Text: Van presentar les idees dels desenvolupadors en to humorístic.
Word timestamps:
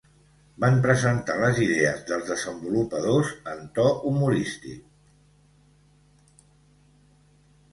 Van 0.63 0.77
presentar 0.85 1.33
les 1.41 1.59
idees 1.65 1.99
dels 2.11 2.25
desenvolupadors 2.31 3.33
en 3.53 3.61
to 3.75 3.85
humorístic. 4.13 6.49